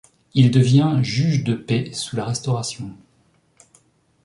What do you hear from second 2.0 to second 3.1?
la Restauration.